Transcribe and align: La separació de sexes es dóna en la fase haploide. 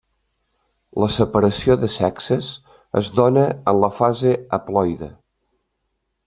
La 1.01 1.09
separació 1.15 1.75
de 1.83 1.89
sexes 1.95 2.49
es 3.03 3.11
dóna 3.19 3.45
en 3.73 3.83
la 3.85 3.91
fase 3.99 4.33
haploide. 4.59 5.13